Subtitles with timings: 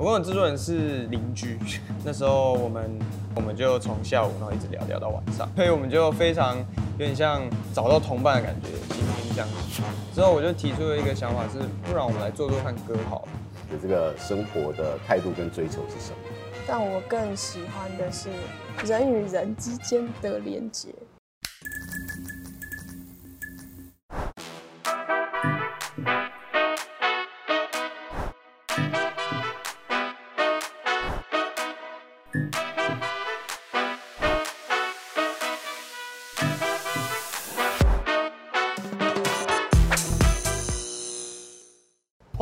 [0.00, 1.58] 我跟我制作人是邻居，
[2.06, 2.88] 那时候我们
[3.34, 7.42] 我们就从下午然后一直聊聊到晚上，所以我们就非常有点像
[7.74, 9.82] 找到同伴的感觉，惺惺相惜。
[10.14, 13.28] 之后我就提出了一个想法是，不然我们来做做看歌好了。
[13.68, 16.16] 你这个生活的态度跟追求是什么？
[16.64, 18.28] 但我更喜欢的是
[18.86, 20.90] 人与人之间的连接。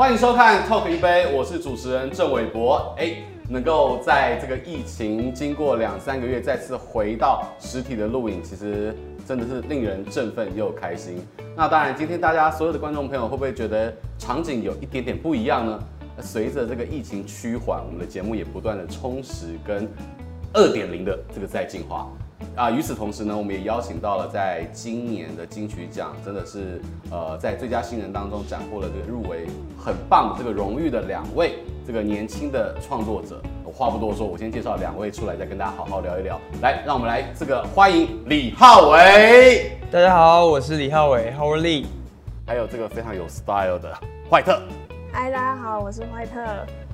[0.07, 2.95] 欢迎收看 Talk 一杯，我是主持人郑伟博。
[2.97, 3.17] 哎，
[3.49, 8.95] 能够在这个疫情经过两三个月再次回到实体的录影，其实
[9.27, 11.27] 真的是令人振奋又开心。
[11.57, 15.77] 那当然，今天大家所有的观众朋友会不会觉得场景有一点点不一样呢？
[16.21, 19.89] 随着这个疫情趋缓，我们的节目也不断的充实跟
[20.53, 22.09] 二点零的这个在进化。
[22.55, 29.47] 啊，与此同时呢，我们也邀请到了在今年的金曲奖，真的是呃，在最佳新人当中斩获了这个入围
[29.79, 33.41] 很棒这个荣誉的两位这个年轻的创作者。
[33.65, 36.41] 我话不多说，我先介绍两位出来，再跟大家好好聊一聊。
[36.63, 39.79] 来，让我们来这个欢迎李浩伟。
[39.91, 41.85] 大家好，我是李浩伟，Howard Lee。
[42.47, 43.93] 还有这个非常有 style 的
[44.31, 44.63] 坏特。
[45.13, 46.41] 嗨，大家好，我是坏特。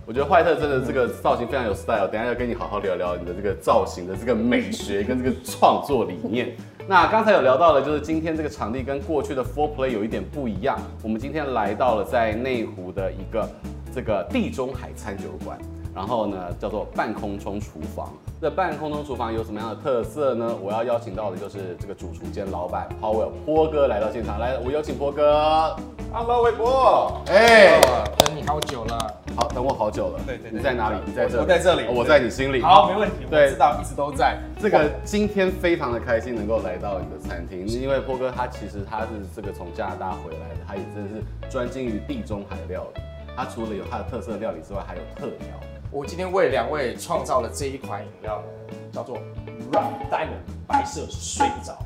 [0.05, 6.56] 我觉得坏特真的这个造型非常有 style，等下要跟你好好聊聊你的这个造型的这个美学跟这个创作理念。
[6.89, 10.77] 那刚才有聊到了，就是今天这个场地跟过去的 Four Play 有一点不一样。
[11.05, 13.48] 我们今天来到了在内湖的一个
[13.95, 15.56] 这个地中海餐酒馆。
[15.94, 18.08] 然后呢，叫做半空中厨房。
[18.40, 20.56] 这半空中厨房有什么样的特色呢？
[20.60, 24.40] 我要邀请到的就是这个主厨兼老板 Powell 波哥来到现场。
[24.40, 25.76] 来，我有请波哥。
[26.12, 27.20] Hello，伟博。
[27.28, 27.80] 哎，
[28.18, 28.98] 等你好久了。
[29.36, 30.20] 好，等我好久了。
[30.26, 30.58] 对对对。
[30.58, 30.96] 你在哪里？
[31.06, 31.42] 你在这里。
[31.42, 31.86] 我在这里。
[31.88, 32.62] 我在你心里。
[32.62, 33.27] 好，没问题。
[33.30, 34.38] 对，知道一直都在。
[34.60, 43.00] 这个今天非常的开心能够来到你的餐厅，因为波哥他其实他是这个从加拿大回来的，他也真的是专精于地中海料理。
[43.36, 45.48] 他除了有他的特色料理之外，还有特调。
[45.92, 49.19] 我今天为两位创造了这一款饮料呢，叫做
[49.70, 51.79] Rough Diamond 白色睡不着，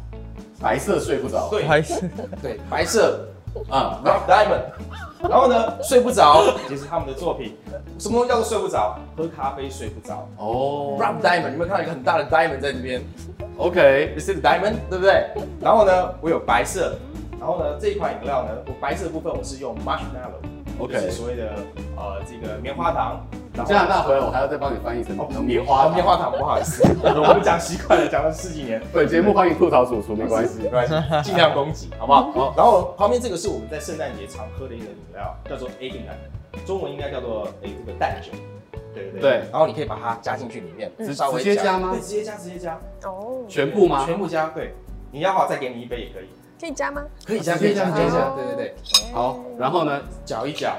[0.60, 2.00] 白色睡不着，对，白色，
[2.40, 3.28] 对，白色。
[3.70, 7.56] 啊 Rough Diamond，然后呢睡不着，其实他们的作品，
[7.98, 8.96] 什么叫做睡不着？
[9.16, 10.28] 喝咖啡睡不着。
[10.36, 10.96] 哦。
[11.00, 13.02] Rough Diamond，你们看到一个很大的 diamond 在这边
[13.56, 15.30] ？OK，This is diamond，对不对？
[15.60, 16.96] 然后呢，我有白色，
[17.40, 21.54] 然后呢这一款饮料呢，我白色的部分我是用 Marshmallow，OK，就是所谓的
[21.96, 23.26] 呃这个棉花糖。
[23.64, 28.82] 加拿大回来，我还要再帮你翻译成棉花棉花糖，不好意思， 我们讲习惯了，讲了十几年。
[28.92, 32.30] 本，节目欢迎吐槽主厨，没关系，没关系，尽量攻击，好不好？
[32.32, 32.54] 好。
[32.56, 38.32] 然后旁边这个是我们在圣诞节常喝的一个饮料，叫做 Eggnog，中文应该叫做诶这个蛋酒。
[38.94, 39.30] 对对对。
[39.50, 41.90] 然后你可以把它加进去里面，直直接加吗？
[41.92, 42.78] 对，直接加，直接加。
[43.04, 43.44] 哦。
[43.48, 44.04] 全部吗？
[44.06, 44.46] 全部加。
[44.54, 44.74] 对。
[45.12, 46.28] 你要的话再给你一杯也可以。
[46.58, 47.02] 可以加吗？
[47.26, 48.30] 可以加，可以加，可以加。
[48.34, 48.74] 对对对。
[49.12, 50.72] 好，然后呢，搅一搅。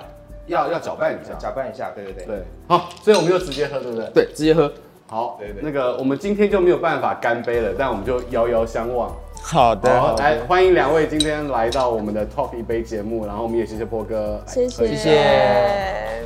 [0.47, 4.09] 要要搅拌一下，搅拌一下，对对对对，好，所以我们就直接喝，对不对？
[4.13, 4.72] 对，直接喝。
[5.09, 9.09] 好，对对，那个我们今天就没有办法干杯了，但我们就遥遥相望。
[9.41, 16.24] 好的，好，来欢迎两位今天来到我们的 Top 一杯节目，然后我们也谢谢波哥，谢谢，谢谢，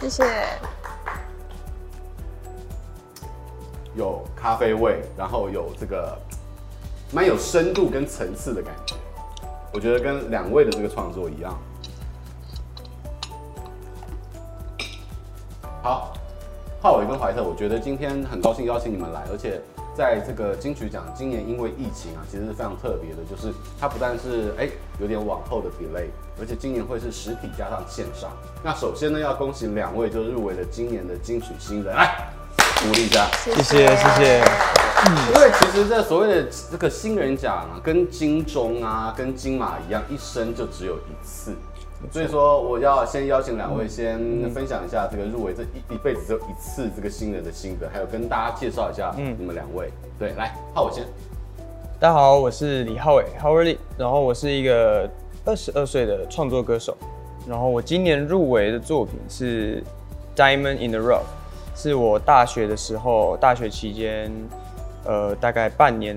[0.00, 0.24] 谢谢。
[3.94, 6.18] 有咖啡味，然后有这个
[7.12, 8.96] 蛮有深度跟层次的感觉，
[9.72, 11.56] 我觉得跟两位的这个创作一样。
[15.84, 16.14] 好，
[16.80, 19.60] 浩伟跟怀特，我觉得今天很高兴邀请你们来，而且
[19.94, 24.66] 在这个金曲奖，今年因为疫情啊，其实是非常特别的，就是它不但是哎
[24.98, 26.06] 有点往后的 delay，
[26.40, 28.30] 而且今年会是实体加上线上。
[28.62, 32.32] 那首先呢，要恭喜两位就入围了今年的金曲新人，来
[32.80, 34.44] 鼓励一下，谢谢谢谢。
[35.34, 41.52] 因为其实这所谓的这个新人奖啊，跟金钟啊，跟金马一样，一生就只有一次。
[42.12, 44.18] 所以说，我要先邀请两位先
[44.50, 49.90] 分享一下这个入围这一一辈子只有一次这个新人的心得，还有跟大家介绍一下你们两位。
[50.18, 51.04] 对，来，浩伟先。
[51.98, 53.78] 大家好，我是李浩伟，Howard Lee。
[53.96, 55.08] 然后我是一个
[55.44, 56.96] 二十二岁的创作歌手。
[57.48, 59.82] 然后我今年入围的作品是
[60.38, 61.20] 《Diamond in the Rough》，
[61.74, 64.30] 是我大学的时候，大学期间，
[65.04, 66.16] 呃，大概半年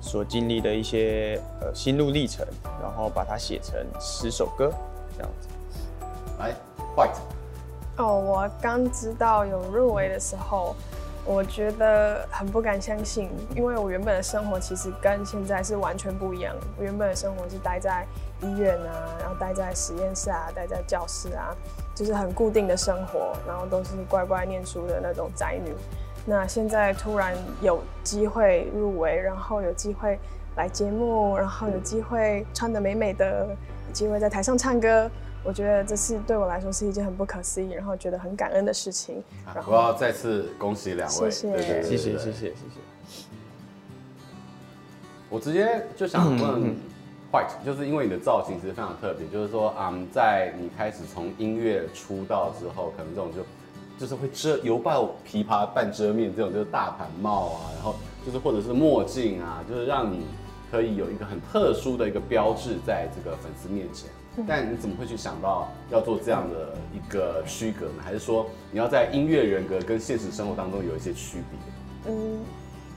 [0.00, 2.46] 所经历的一些呃心路历程，
[2.82, 4.72] 然后把它写成十首歌。
[5.16, 5.48] 这样子，
[6.38, 6.54] 来
[6.96, 7.16] ，White。
[7.96, 10.76] 哦，我刚知道有入围的时候，
[11.24, 16.54] 我觉得很不敢相信，因为我原本的生活其实跟现在是完全不一样。
[16.78, 18.06] 我原本的生活是待在
[18.42, 21.56] 医院啊，然后待在实验室啊，待在教室啊，
[21.94, 25.74] 就是很固定的生活，然后都是乖乖念书的那种宅女。
[26.26, 30.18] 那现在突然有机会入围，然后有机会
[30.56, 33.56] 来节目，然后有机会穿得美美的，有
[33.96, 35.10] 机会在台上唱歌。
[35.42, 39.22] 我觉得这是对我来说是一件很不可思议，然后觉得很感恩的事情。
[39.54, 42.52] 然后我要再次恭喜两位，谢谢，谢谢谢谢谢谢。
[45.30, 46.74] 我直接就想问
[47.32, 53.40] White，就是因为你的造型其实非常特别，就是说，嗯，在你开始从音乐出道之后，可能这种就
[53.98, 57.94] 就是会遮犹抱琵琶半遮面这种，就是大盘帽啊，然后
[58.26, 60.26] 就是或者是墨镜啊，就是让你
[60.70, 64.08] 可以有一个很特殊的一个标志在这个粉丝面前。
[64.46, 68.02] 但你怎么会去想到要做这样的一个区隔呢？
[68.04, 72.12] 还是说你要在音乐人格跟现实生活当中有一些区别？
[72.12, 72.38] 嗯，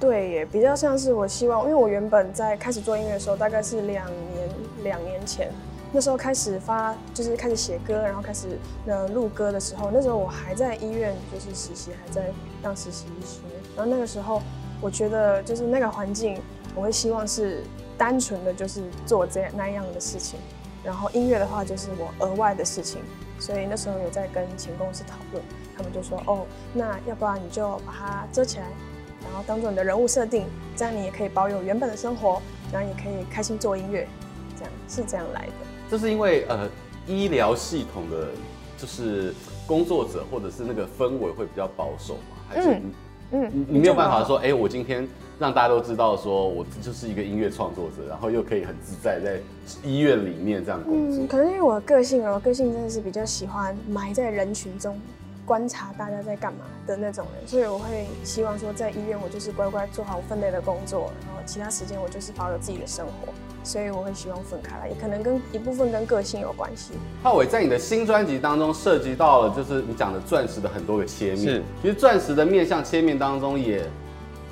[0.02, 4.50] 对耶，比较像是我希望，因为我原本在开始做音乐的时候，大概是两年
[4.84, 5.50] 两年前，
[5.94, 13.40] 那时候开始发，就是开始写歌，然后开始呃录歌的时候，那时候我还在医院就是实习，还在当实习医师，
[13.78, 14.42] 然后那个时候
[14.82, 16.38] 我觉得就是那个环境，
[16.76, 17.64] 我会希望是
[17.98, 20.40] 单纯的就是做这样那样的事情。
[20.84, 23.02] 然后音乐的话就是我额外的事情，
[23.38, 25.44] 所以那时候有在跟前公司讨论，
[25.76, 28.66] 他们就说哦，那要不然你就把它遮起来，
[29.22, 30.46] 然后当做你的人物设定，
[30.78, 32.42] 这样你也可以保有原本的生活，
[32.72, 34.08] 然后也可以开心做音乐，
[34.58, 35.54] 这样是这样来的。
[35.90, 36.70] 这是因为呃
[37.06, 38.28] 医疗系统的
[38.78, 39.34] 就是
[39.68, 42.38] 工作者或者是那个氛围会比较保守嘛？
[42.48, 42.70] 还是？
[42.70, 42.94] 嗯
[43.32, 45.08] 嗯，你没有办法说，哎、欸，我今天
[45.40, 49.40] 让大家都知道，说我就是一个音乐创作者，然后又可以很自在在
[49.84, 51.24] 医院里面这样工作。
[51.24, 55.00] 嗯，可能因为我的个性，我个性真的是比较喜欢埋在人群中，
[55.46, 63.34] 观察大家在干嘛的那种人，所以我会希望说，在医院我就是乖乖做好我分内的工作，然后其他时间我就是保有自己的生活。
[63.62, 66.94] 所以我会希望分开来，也可能跟一部分跟个性有关系。
[67.22, 71.38] 浩伟在你的新专辑当中涉及到了，就是你讲的钻石的很多个切面。
[71.38, 73.84] 是，其实钻石的面向切面当中也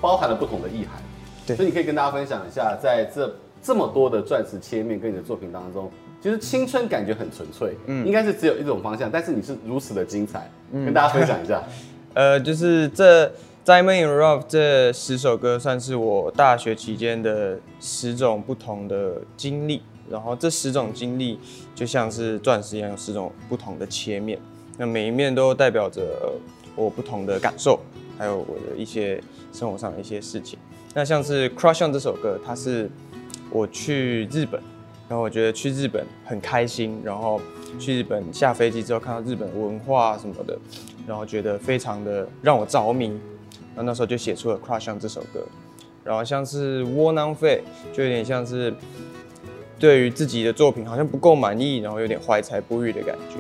[0.02, 1.02] 包含了不同的意涵。
[1.46, 5.90] 对，所以你可以跟大家分享一下，在这这么多的钻石切面跟你的作品当中，
[6.22, 11.64] 其实青春感觉很纯粹，嗯，应该是只有一种方向，但是你是如此的精彩，嗯，跟大家分享一下。
[12.14, 13.32] 呃，就是这。
[13.68, 21.38] Diamond in Rough 这十首歌算是我大学期间的十种不同的经历，然后这十种经历
[21.76, 24.40] 就像是钻石一样，有十种不同的切面，
[24.78, 26.02] 那每一面都代表着
[26.78, 27.78] 我不同的感受，
[28.18, 29.22] 还有我的一些
[29.54, 30.58] 生活上的一些事情。
[30.94, 32.90] 那像是 Crush on 这首歌，它是
[33.50, 34.62] 我去日本，
[35.08, 37.40] 然后我觉得去日本很开心，然后
[37.78, 40.58] 去日本下飞机之后看到日本文化什么的，
[41.06, 43.20] 然后觉得非常的让我着迷。
[43.76, 45.46] 那那时候就写出了《Crush on》这首歌，
[46.04, 47.62] 然后像是窝囊废，
[47.94, 48.74] 就有点像是
[49.78, 53.36] 对于自己的作品好像不够满意，然后有点怀才不遇的感觉。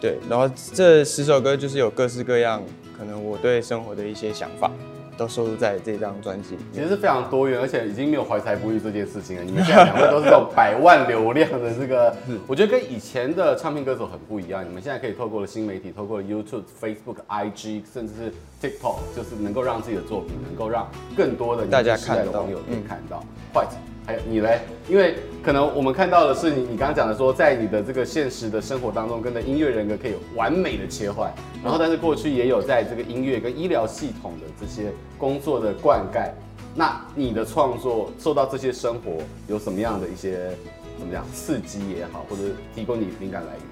[0.00, 2.62] 对，然后这十首歌就是有各式各样，
[3.02, 4.70] 可能我对生活的一些想法。
[5.14, 9.44] 都收录在这张专辑，其实是非常多元，而且已经没有怀才不遇这件事情了。
[9.44, 12.16] 你们现在两位都是这种百万流量的这个，
[12.46, 14.64] 我觉得跟以前的唱片歌手很不一样。
[14.66, 18.32] 你们现在可以透过了新媒体，透过了 YouTube、Facebook、IG，甚至是
[18.66, 23.22] TikTok，就是能够让自己的作品能够让更多的大家看到的网友可以看到。
[23.52, 24.60] White，还有你嘞？
[24.88, 31.32] 因为可能我们看到的是你，你刚刚讲的说，在你的这个现实的生活当中，跟的音乐人格可以完美的切换。
[31.62, 36.30] 然后，但是过去也有在这个音乐跟医疗系统的这些工作的灌溉。
[36.74, 40.50] 那你的创作受到这些生活有什么样的一些
[40.98, 42.42] 怎么样刺激也好，或者
[42.74, 43.62] 提供你灵感来源？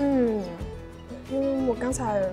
[0.00, 0.42] 嗯，
[1.32, 2.26] 因为我刚才有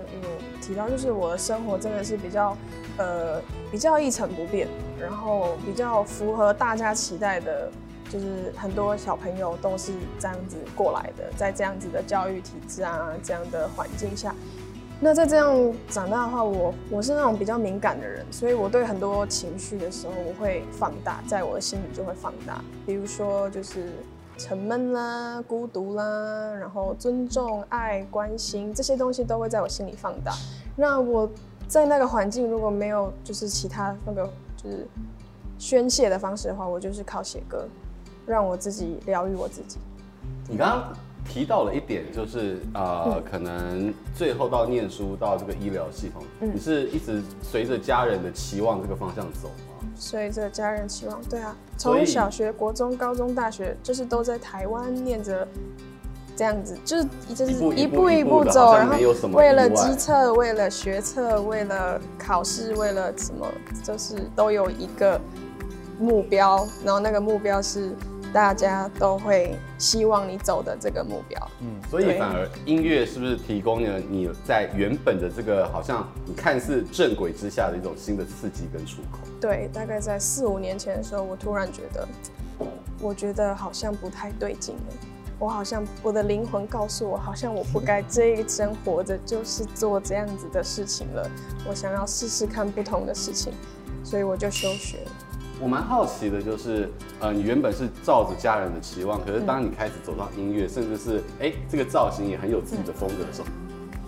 [0.62, 2.58] 提到，就是我的生活真的是比较
[2.98, 3.40] 呃
[3.72, 4.68] 比较一成不变，
[5.04, 7.70] 然后比较符合大家期待的。
[8.10, 14.36] 就是很多小朋友都是这样子过来的，在这样子的教育体制啊，这样的环境下，
[15.00, 22.62] 那在这样长大的话，我我是那种比较敏感的人，所以我对很多情绪的时候，我会放大，在我的心里就会放大。
[22.86, 23.94] 比如说就是
[24.38, 30.34] 沉闷啦、孤独啦，然后尊重、爱、关心这些东西都会在我心里放大。
[30.76, 31.28] 那我
[31.68, 34.30] 在那个环境如果没有就是其他那个
[34.64, 34.88] 就是
[35.60, 37.68] 宣泄的方式的话，我就是靠写歌。
[38.26, 39.78] 让我自己疗愈我自己。
[40.48, 40.94] 你刚刚
[41.26, 49.90] 提到了一点，就是呃、嗯，可能最后到念书到这个医疗系统，嗯，你是一直随着家人的期望这个方向走吗？
[49.94, 55.46] 随着家人期望，对啊，从小学、国中、高中、大学，就是都在台湾念着
[56.36, 58.96] 这样子，就是就是一步一步走，然后
[59.34, 63.48] 为了基测，为了学测，为了考试，为了什么，
[63.84, 65.20] 就是都有一个
[66.00, 67.92] 目标，然后那个目标是
[68.34, 71.40] 大家都会希望你走的这个目标。
[71.62, 79.20] 嗯，所以反而音乐是不是提供了你在原本的这个好像你看似正轨之下的一种新的刺激跟出口？
[79.40, 82.08] 对，大概在四五年前的时候，我突然觉得，
[83.00, 84.94] 我觉得好像不太对劲了。
[85.44, 91.30] 我好像我的灵魂告诉我，好像我不该这一生活着就是做这样子的事情了。
[91.68, 93.52] 我想要试试看不同的事情，
[94.06, 95.00] 所以我就休学。
[95.60, 103.48] 我蛮好奇的，就是呃，你原本是照着家人的期望，可是当你开始走到音乐，甚至是哎、欸、这个造型也很有自己的风格的时候，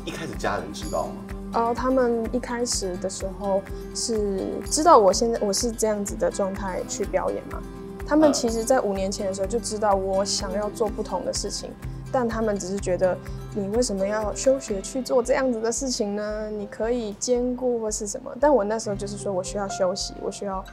[0.06, 1.14] 一开始家人知道吗？
[1.56, 3.62] 哦，他们一开始的时候
[3.94, 4.40] 是
[4.72, 7.62] 知道我现在我是这样子的状态去表演吗？
[8.08, 11.72] 他们其实，在五年前的时候就知道我想要做不同的事情，
[12.12, 13.18] 但他们只是觉得，
[13.56, 16.50] 你为什么要休学去做这样子的事情呢？
[16.50, 18.32] 你可以兼顾或是什么？
[18.40, 20.64] 但我那时候就是说我需要休息，我需要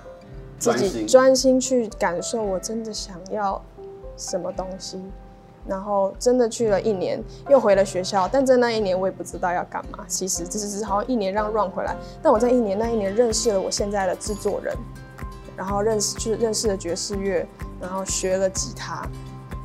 [0.58, 3.60] 自己专心去感受我真的想要
[4.16, 5.00] 什么东西。
[5.64, 10.04] 然后真的去了一年，又回了学校，但在那一年我也不知道要干嘛。
[10.08, 14.76] 其实只是好像一年让 run 回来，但我在一年那一年认识了我现在的制作人。
[15.56, 17.46] 然后认识去认识了爵士乐，
[17.80, 19.06] 然后学了吉他，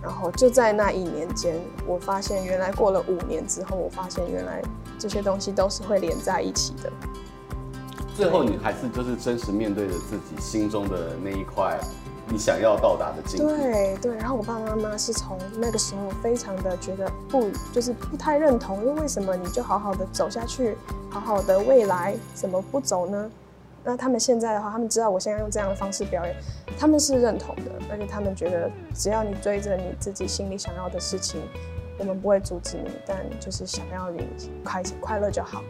[0.01, 4.61] 然后就在那一年间，我发现原来过了五年之后，我发现原来
[4.99, 6.91] 这些东西都是会连在一起的。
[8.15, 11.79] 最后你还是就是真实面对着自己心中的那一块
[12.29, 13.43] 你想要到达的境界。
[13.45, 20.75] 对对，然后我爸爸妈妈是从那个时候非常的觉得不就是不太认同，因为为什么你就好好的走下去，
[21.11, 23.31] 好好的未来怎么不走呢？
[23.87, 26.35] 那他们现在的话，他们知道我现在用这样的方式表演，
[26.77, 31.39] 他们是认同的，而且他们觉得只要你追着你自己心里想要的事情，
[31.97, 34.27] 我们不会阻止你，但就是想要你
[34.61, 35.63] 开心快乐就好。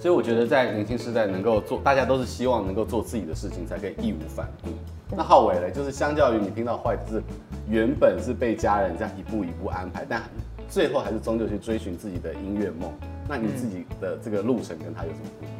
[0.00, 4.70] 所以我觉得在年轻时代能够做，大家都是希望能够做自己的事情，才可以义无反顾。
[5.16, 7.22] 那浩伟呢，就是相较于你听到坏字，
[7.68, 10.20] 原本是被家人这样一步一步安排，但
[10.68, 12.92] 最后还是终究去追寻自己的音乐梦。
[13.28, 15.59] 那你自己的这个路程跟他有什么不一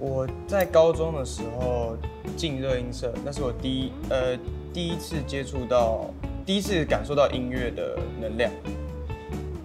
[0.00, 1.94] 我在高中的时候
[2.34, 4.34] 进热音社，那是我第一呃
[4.72, 6.06] 第一次接触到，
[6.46, 8.50] 第一次感受到音乐的能量。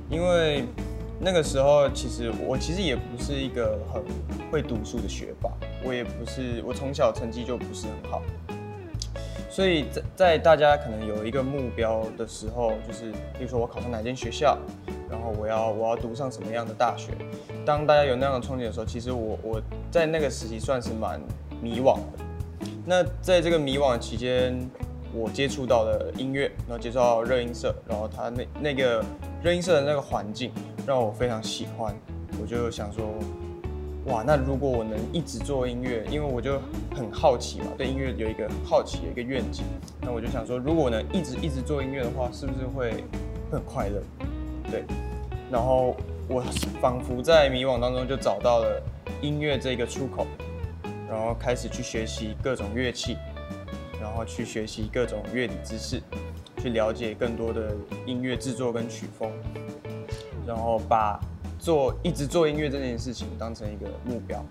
[0.10, 0.65] 因为
[1.20, 4.04] 那个时候其实我其实也不是一个很
[4.51, 5.50] 会读书的学霸，
[5.86, 8.22] 我也不是我从小成绩就不是很好，
[9.56, 14.58] 所以在在大家可能有一个目标的时候，就是比如说我考上哪间学校。
[15.10, 17.14] 然后我要我要读上什么样的大学？
[17.64, 21.22] 当大家有那样的憧憬的时候，其实我我在那个时期算是蛮
[21.62, 22.68] 迷惘的。
[22.86, 24.70] 那在这个迷惘期间，
[25.14, 29.02] 我接触到了音乐，然后接触到热音社，然后他那那个
[29.42, 30.52] 热音社的那个环境
[30.86, 31.96] 让我非常喜欢。
[32.42, 33.06] 我就想说，
[34.06, 36.62] 哇，那如果我能一直做音乐，因为我就
[36.96, 39.66] 很好奇嘛，对音乐有一个很好奇的一个愿景。
[40.00, 43.04] 那我就想说，如果我能一直一直做音乐的话，是不是会会
[43.54, 44.02] 很快乐？
[44.70, 44.84] 对，
[45.52, 45.96] 然后
[46.28, 46.40] 我
[46.80, 48.80] 仿佛在迷惘当中就找到了
[49.22, 50.28] 音乐这个出口，
[51.10, 53.18] 然后开始去学习各种乐器，
[54.00, 56.00] 然后去学习各种乐理知识，
[56.58, 59.32] 去了解更多的音乐制作跟曲风，
[60.46, 61.20] 然后把
[61.66, 64.46] 做一直做音乐这件事情当成一个目标，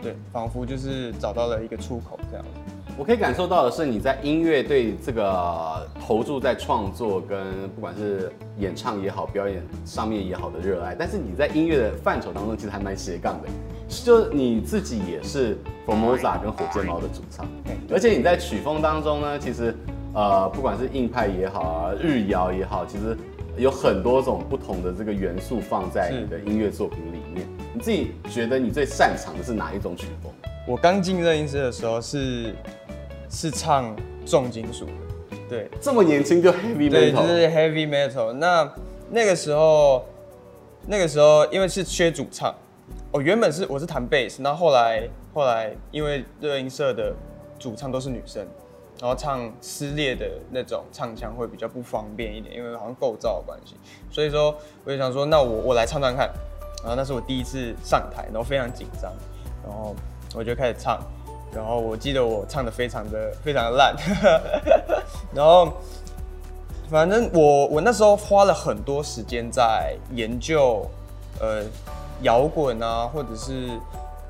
[0.00, 2.72] 对，仿佛就是找到了一个出口这样子。
[2.96, 10.94] 我可以感受到的是，你在音乐对这个投注在创作跟不管是演唱也好、表演上面也好的热爱。
[10.96, 13.48] 但是你在音乐的范畴当中，其实还蛮斜杠的，
[13.88, 17.48] 就你自己也是 Formosa 跟火箭猫的主唱，
[17.90, 19.74] 而且你在曲风当中呢，其实
[20.14, 23.16] 呃不管是硬派也好啊、日谣也好，其实
[23.56, 27.46] 有很多种不同的这个元素放在你的音乐作品里面。
[27.74, 30.32] 你自己觉得你最擅长的是哪一种曲风？
[30.66, 32.54] 我刚进热音社的时候是。
[33.32, 33.94] 是唱
[34.26, 38.32] 重金属的，对，这么年轻就 heavy metal，对，就是 heavy metal。
[38.32, 38.68] 那
[39.08, 40.04] 那个时候，
[40.88, 42.52] 那个时候因为是缺主唱，
[43.12, 47.14] 哦，原本是我是弹贝斯，那后来后来因为热音社的
[47.56, 48.44] 主唱都是女生，
[49.00, 53.74] 然后唱撕裂的那种唱腔会比较不方便一点，因为好像构造的关系，
[54.10, 54.54] 所以说
[54.84, 56.30] 我就想说，那我我来唱唱看，
[56.82, 59.10] 然后那是我第一次上台，然后非常紧张，
[59.66, 59.96] 然后
[60.34, 61.00] 我就开始唱。
[61.52, 63.92] 然后我记得我唱的非常的非常的烂，
[65.34, 65.72] 然后
[66.88, 70.88] 反正我我那时候花了很多时间在研究，
[71.40, 71.64] 呃，
[72.22, 73.68] 摇滚啊，或者是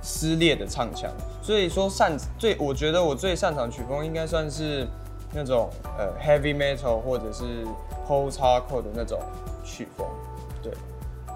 [0.02, 1.10] 撕裂的唱腔，
[1.42, 4.86] 所以说擅最我觉得我最擅长曲风应该算是
[5.32, 7.64] 那种呃 heavy metal 或者是
[8.08, 9.20] post hardcore 的那种
[9.64, 10.06] 曲风。
[10.62, 10.72] 对，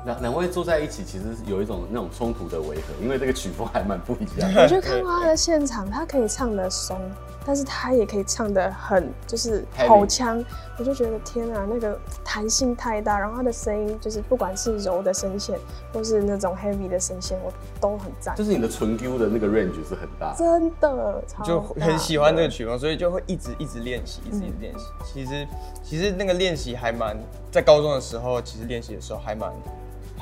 [0.04, 4.62] 两两位坐在一起，其实有一种那种冲突的违和，因为这个曲风还蛮不一样的。
[4.64, 6.98] 我就看过他的现场，他可以唱的松。
[7.46, 10.42] 但是他也可以唱的很，就是口腔
[10.78, 15.58] 我就觉得天啊，那个弹性太大，然后他的声音就是不管是柔的声线，
[15.92, 18.34] 或是那种 heavy 的声线，我都很赞。
[18.34, 24.86] 就是你的唇 Q 的那个 range 是很大，真的，超就很喜欢这个曲风，所以就会一直一直练习，一直一直练习。
[25.00, 25.46] 嗯、其实
[25.82, 27.14] 其实那个练习还蛮，
[27.52, 29.52] 在高中的时候，其实练习的时候还蛮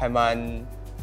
[0.02, 0.36] 还蛮。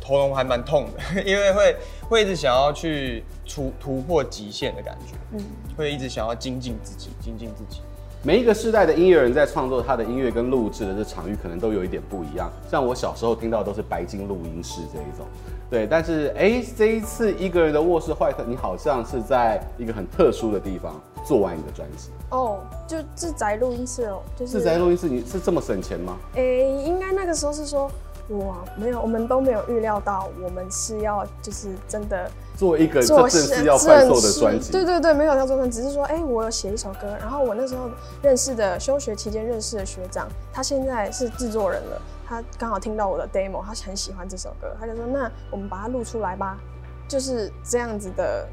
[0.02, 1.76] 喉咙还蛮痛的， 因为会
[2.10, 5.40] 会一直想要去突突破极限的感觉，嗯，
[5.78, 7.82] 会一直想要精进自己，精进自己。
[8.24, 12.52] 每一个世代的音乐人在创作他的音乐跟录制的这场域，可能都有一点不一样。
[12.72, 15.28] 像我小时候听到都是白金录音室这一种，
[15.70, 15.86] 对。
[15.86, 26.18] 但是哎、欸，这一次一个人的卧室坏特，你好像是在一个很特殊的地方做完你的专辑哦，就自宅录音室哦，就是自宅录音室，你是这么省钱吗？
[26.34, 27.92] 哎、欸，应该那个时候是说。
[28.30, 34.72] 哇，没有，我们都没有预料到，我们是要就是真的做一个正式要贩售的专辑。
[34.72, 37.90] 对对对，没有要做专辑，只是说，哎、欸，我有写一首歌，然后我那时候
[38.22, 46.60] 认识的休学期间认识的学长，他现在是制作人了，他刚好听到我的 demo，他很喜欢这首歌，他就说，那我们把它录出来吧，
[47.08, 48.48] 就是这样子的，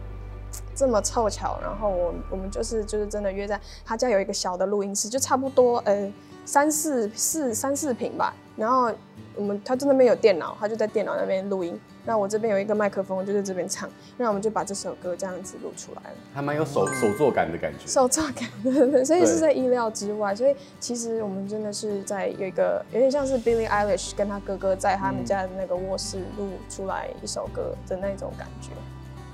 [0.75, 6.11] 这么凑巧，然后我我们就是就是真的约在他家有一个小的录音室，就差不多呃
[6.47, 8.92] 三四四三四平吧，然后。
[9.34, 11.78] 我们他在那边有电脑，他就在电脑那边录音。
[12.06, 13.86] 那我这边有一个麦克风，就在这边唱。
[14.16, 17.86] 那我们就把这首歌这样子录出来了，还蛮有手手作感的感觉。
[17.86, 20.34] 手作感，所以是在意料之外。
[20.34, 28.70] 所以其实我们真的是在有一个有点像是 Billie Eilish 跟他哥哥在他们家的那个卧室录出来一首歌的那种感觉。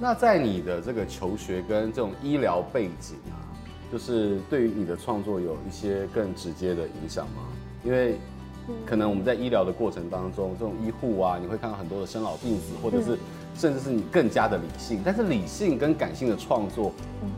[0.01, 3.39] 那在你的这个求学跟这种医疗背景啊，
[3.93, 7.43] 就是对于你的创作有一些更直接的影响吗？
[7.85, 8.17] 因为
[8.87, 13.19] 可能我们在医疗的过程当中，这种医护啊，你会看到很多的生老病死，或者是
[13.55, 15.01] 甚至是你更加的理性。
[15.05, 16.93] 但是理性跟感性的创作，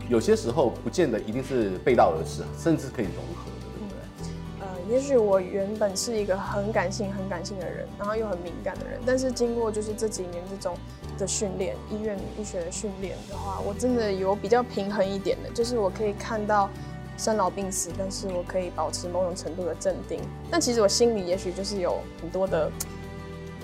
[0.09, 4.67] 有些时候不见得一定是背道而驰，甚至可以融合的，对不对？
[4.67, 10.77] 呃，也许我原本是一个很感性、很感性的人，然后又很敏感的人，但是经过就是这几年这种
[11.17, 16.69] 的训练，医院医学的训练的话，我真的有比较平衡一点的，就是我可以看到。
[17.17, 20.19] 生老病死，但是我可以保持某种程度的镇定。
[20.51, 22.69] 但其实我心里也许就是有很多的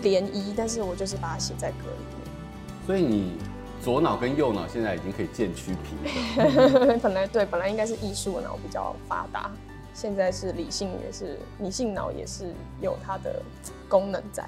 [0.01, 2.85] 涟漪，但是我就是把它写在歌里面。
[2.87, 3.33] 所以你
[3.81, 5.97] 左脑跟右脑现在已经可以渐趋平
[6.35, 6.99] 衡。
[6.99, 9.51] 本来对，本来应该是艺术脑比较发达，
[9.93, 13.41] 现在是理性，也是理性脑也是有它的
[13.89, 14.43] 功能在。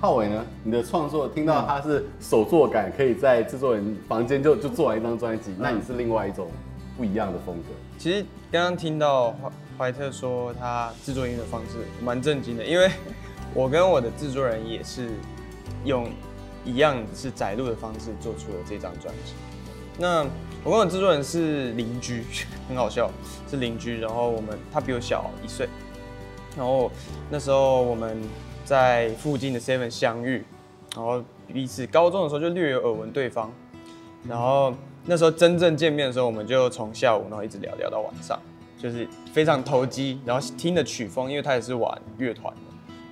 [0.00, 0.44] 浩伟呢？
[0.62, 6.48] 你的创作听到他是手作感，可以在制作人房间就就做完一张专辑，那你是另外一种
[6.96, 7.70] 不一样的风格。
[7.98, 12.90] 其实刚刚听到怀怀特说他制作音乐的方式蛮震惊的，因为
[13.52, 15.10] 我跟我的制作人也是
[15.84, 16.08] 用
[16.64, 19.32] 一样是宅录的方式做出了这张专辑。
[19.98, 20.24] 那
[20.62, 22.24] 我跟我制作人是邻居，
[22.68, 23.10] 很好笑，
[23.48, 24.00] 是邻居。
[24.00, 25.68] 然后我们他比我小一岁，
[26.56, 26.90] 然后
[27.30, 28.22] 那时候我们
[28.64, 30.44] 在附近的 Seven 相遇，
[30.94, 33.52] 然后彼此高中的时候就略有耳闻对方，
[34.28, 34.74] 然后。
[35.06, 38.40] 那时候真正见面的时候，我们就从下午然后一直聊聊到晚上，
[38.78, 42.60] 就是非常投机，然后听的曲风，因为他也是玩乐团的，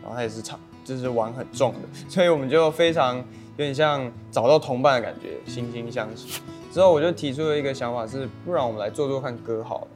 [0.00, 3.24] 然后他也是唱，就是玩很重的， 所以我们就非常有
[3.56, 6.40] 点像找到同伴的感觉，惺惺相惜。
[6.72, 9.88] 之后我就提出了一个想法是，不然我们来做做看歌好了，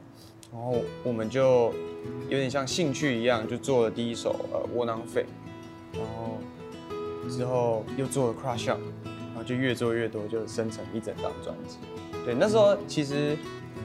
[0.53, 1.73] 然后我们就
[2.29, 5.25] 有点像兴趣一样，就做了第一首呃窝囊废，
[5.93, 6.37] 然后
[7.27, 8.77] 之后又做了 Crush On。
[9.37, 11.77] 然后就越做越多，就生成一整张专辑。
[12.25, 13.37] 对，那时候其实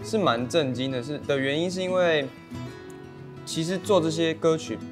[0.03, 2.27] 是蛮震惊的，是的原因是因为，
[3.45, 4.83] 其实做这些歌曲不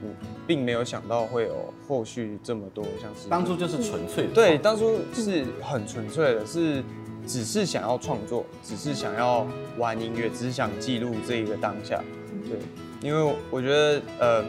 [0.47, 6.85] 并没有想到会有后续这么多，像是当初就是纯粹的，对，当初是很纯粹的，是
[7.27, 9.47] 只是想要创作，只是想要
[9.79, 12.05] 玩音乐，只是想记录这一个当下。
[12.47, 12.59] 对，
[13.01, 14.45] 因为我觉得呃。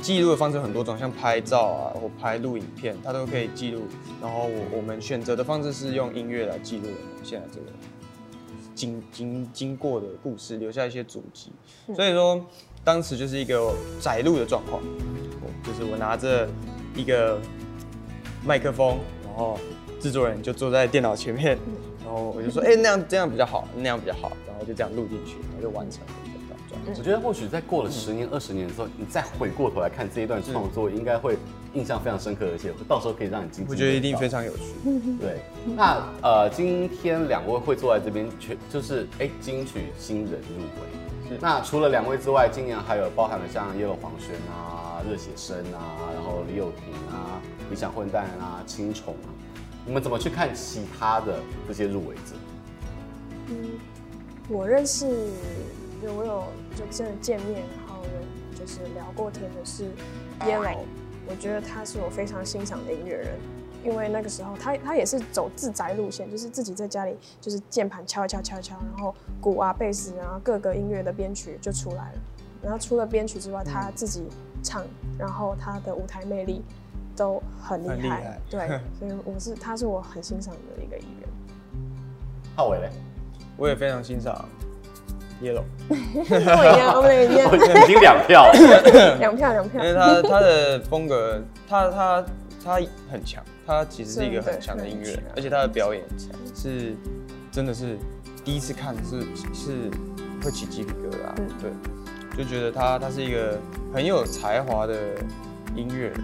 [0.00, 3.82] 记录的方式很多种，像拍照啊，或拍录影片，它都可以记录。
[4.22, 7.66] 然后我我们选择的方式是用音乐来记录我们现在这个
[8.74, 11.50] 经经经过的故事，留下一些足迹。
[11.94, 12.40] 所以说，
[12.84, 14.80] 当时就是一个窄路的状况，
[15.64, 16.48] 就是我拿着
[16.94, 17.38] 一个
[18.44, 19.58] 麦克风，然后
[20.00, 21.58] 制作人就坐在电脑前面，
[22.04, 26.12] 然后我就说， 哎、欸，那样这样比较好，那样比较好，然后就这样录进去，然后就完成了。
[26.86, 31.36] 我觉得或许在过了十年、二十年的时候，你再回过头来看这一段创作，应该会
[31.74, 33.66] 印象非常深刻，而且到时候可以让你惊。
[33.68, 34.62] 我觉得一定非常有趣。
[35.20, 35.40] 对，
[35.76, 41.28] 那呃，今天两位会坐在这边，全就是哎，金曲新人入围。
[41.28, 41.38] 是。
[41.40, 49.28] 那除了两位之外，今年还有包含了像叶乐黄轩啊、热血生啊，然后李友廷啊，理想混蛋啊，青虫啊，
[49.84, 52.34] 你们怎么去看其他的这些入围者？
[53.50, 53.56] 嗯，
[54.48, 55.06] 我认识，
[56.02, 56.44] 就我有
[56.76, 59.84] 就真的见面，然后有就是聊过天的是
[60.40, 60.78] Yellow，
[61.28, 63.38] 我觉得他是我非常欣赏的音乐人。
[63.84, 72.18] 因为那个时候他他也是走自宅路线，就是自己在家里就是键盘敲一敲敲一敲，然后鼓啊贝斯，然后各个音乐的编曲就出来了。
[72.60, 74.24] 然后除了编曲之外，他自己
[74.64, 74.84] 唱，
[75.16, 76.60] 然后他的舞台魅力
[77.14, 77.96] 都很厉害。
[77.96, 81.30] 厉害对， 所以我是他是我很欣赏的一个艺人。
[82.56, 82.90] 浩伟嘞，
[83.56, 84.48] 我也非常欣赏
[85.42, 85.62] Yellow。
[85.88, 87.84] 我一样，我们一样。
[87.84, 88.50] 已经两票，
[89.18, 89.84] 两票两票。
[89.84, 92.24] 因为他他的风格，他他
[92.64, 92.74] 他
[93.10, 93.42] 很强。
[93.66, 96.02] 他其实是一个很强的音乐人，而且他的表演
[96.54, 96.94] 是
[97.52, 97.98] 真的是
[98.42, 99.20] 第一次看是
[99.52, 99.90] 是
[100.42, 103.58] 会起鸡皮疙瘩，嗯，对，就觉得他他是一个
[103.92, 104.94] 很有才华的
[105.76, 106.14] 音乐人，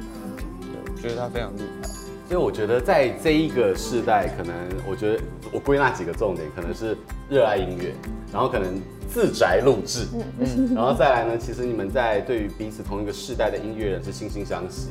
[0.96, 1.88] 对，觉得他非常厉害。
[2.26, 4.54] 所以我觉得在这一个世代，可能
[4.88, 5.22] 我觉得
[5.52, 6.96] 我归纳几个重点，可能是
[7.28, 7.92] 热爱音乐，
[8.32, 8.80] 然后可能
[9.14, 10.08] 自宅录制，
[10.40, 14.88] 嗯，然后再来呢，其实你们在对于彼此同一个世代的音乐人是惺惺相惜。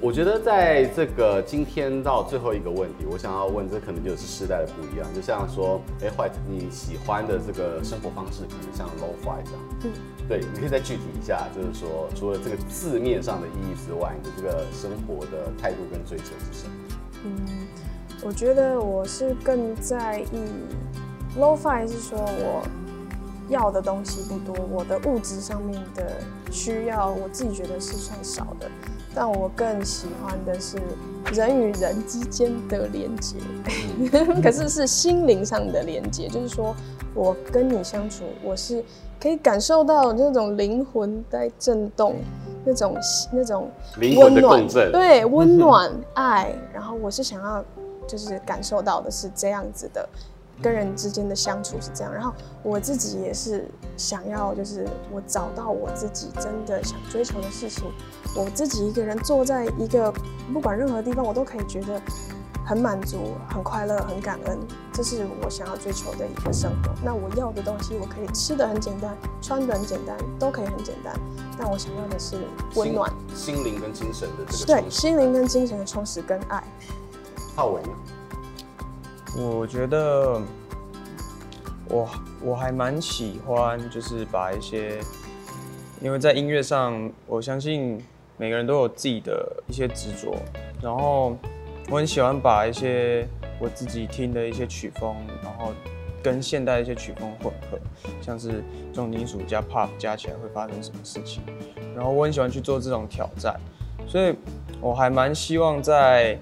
[0.00, 5.08] 我觉得在这个今天到最后一个问题，我想要问，这可能就是世代的不一样。
[5.14, 9.60] 就像说，哎，White，你喜欢的这个生活方式，可能像 Lo-Fi 这样。
[9.84, 9.92] 嗯，
[10.28, 16.72] 对，你可以再具体一下，就是说，除了这个字面上的意义之外，你的这个生活的态度跟追求是什么？
[17.24, 17.66] 嗯，
[18.22, 20.42] 我觉得我是更在意
[21.38, 22.62] Lo-Fi，是说我
[23.48, 26.12] 要的东西不多，我的物质上面的
[26.50, 28.68] 需要，我自己觉得是算少的。
[29.14, 30.76] 但我更喜欢的是
[31.32, 33.36] 人与人之间的连接，
[34.42, 36.76] 可是是心灵上的连接，就是说
[37.14, 38.84] 我跟你相处，我是
[39.18, 42.16] 可以感受到那种灵魂在震动，
[42.62, 42.98] 那种
[43.32, 43.70] 那种
[44.18, 47.64] 温暖，对，温暖 爱，然后我是想要
[48.06, 50.06] 就是感受到的是这样子的。
[50.62, 57.84] 跟人之间的相处是这样，然后我自己也是想要，就是我找到我自己真的想追求的事情，
[58.34, 60.12] 我自己一个人坐在一个
[60.52, 62.00] 不管任何地方，我都可以觉得
[62.64, 64.58] 很满足、很快乐、很感恩，
[64.92, 66.90] 这是我想要追求的一个生活。
[67.04, 71.14] 那我要的东西，我可以吃的很简单，穿的很简单，都可以很简单，
[71.58, 72.36] 但我想要的是
[72.74, 76.64] 温暖，心灵跟精神的这个对，心灵跟精神的充实跟爱。
[77.54, 77.88] 浩伟呢？
[79.38, 80.40] 我觉得
[81.88, 82.08] 我
[82.42, 84.98] 我还蛮喜欢，就是把一些，
[86.00, 88.02] 因为在音乐上，我相信
[88.38, 90.34] 每个人都有自己的一些执着，
[90.80, 91.36] 然后
[91.90, 93.28] 我很喜欢把一些
[93.60, 95.72] 我自己听的一些曲风，然后
[96.22, 97.78] 跟现代一些曲风混合，
[98.22, 101.42] 像是重金属加 pop 加起来会发生什么事情，
[101.94, 103.54] 然后我很喜欢去做这种挑战，
[104.06, 104.34] 所以
[104.80, 106.38] 我还蛮希望在。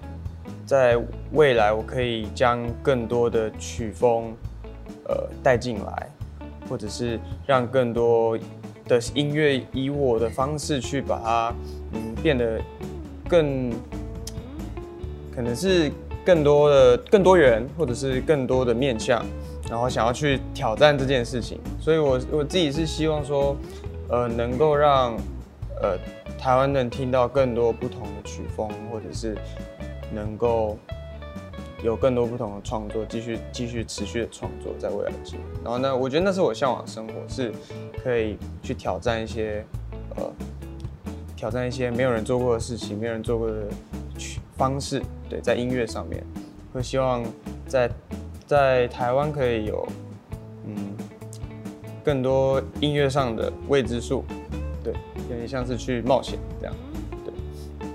[0.67, 0.99] 在
[1.33, 4.35] 未来，我可以将更多的曲风，
[5.07, 6.11] 呃，带进来，
[6.69, 8.39] 或者是让更多
[8.87, 11.55] 的音乐以我的方式去把它，
[11.93, 12.59] 嗯，变得
[13.29, 13.71] 更，
[15.35, 15.93] 可能是
[16.25, 19.23] 更多的更多元，或者是更多的面向，
[19.69, 21.61] 然后想要去挑战这件事情。
[21.79, 23.55] 所以我我自己是希望说，
[24.09, 25.15] 呃，能够让，
[25.83, 25.99] 呃，
[26.39, 29.37] 台湾人听到更多不同的曲风，或者是。
[30.15, 30.79] 能够
[31.83, 35.47] 有更多不同的创作，继续继续持续的创作，在未来几年。
[35.63, 37.53] 然后呢，我觉得那是我向往的生活，是
[38.03, 39.65] 可以去挑战一些
[40.17, 40.33] 呃，
[41.37, 43.67] 挑战一些没有人做过的事情，没有人做过的
[44.57, 45.03] 方式。
[45.29, 46.25] 对，在音乐上面，
[46.73, 47.23] 会希望
[47.67, 47.91] 在
[48.47, 49.87] 在台湾可以有
[50.67, 50.97] 嗯
[52.03, 54.25] 更多音乐上的未知数。
[54.83, 54.93] 对，
[55.29, 56.75] 有点像是去冒险这样。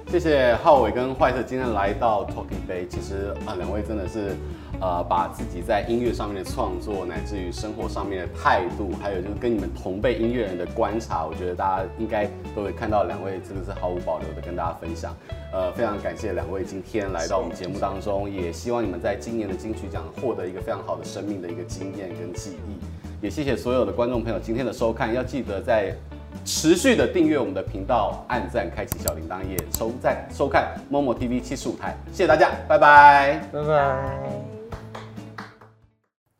[0.10, 2.88] 谢谢浩伟跟坏特今天来到 Talk 一杯。
[2.90, 4.36] 其实啊，两位真的是，
[4.82, 15.16] 呃，把自己在音乐上面的创作，乃至于生活上面的态度，还有就是跟你们同辈音乐人的观察，我觉得大家应该都会看到两位真的是毫无保留的跟大家分享。
[15.54, 23.24] 呃，非常感谢两位今天来到我们节目当中，也希望你们在今年的金曲奖获得一个非常好的生命的一个经验跟记忆。
[23.24, 25.96] 也谢谢所有的观众朋友今天的收看，要记得在。
[26.46, 34.32] 持续的订阅我们的频道，按赞，开启小铃铛，也收赞收看 Momo TV 七十五台，谢谢大家，拜拜，拜拜。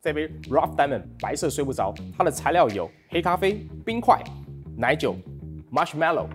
[0.02, 4.18] 这杯 Rough Diamond 白色睡不着，它的材料有黑咖啡、冰块、
[4.78, 5.16] 奶酒、
[5.72, 6.28] Marshmallow，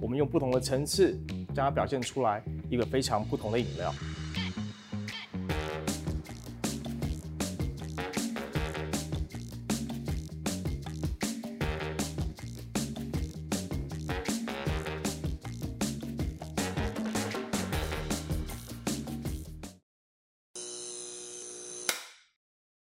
[0.00, 1.18] 我们用不同的层次
[1.54, 3.92] 将它表现出来一个非常不同的饮料。